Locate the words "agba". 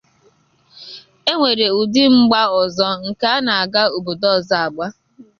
4.65-4.87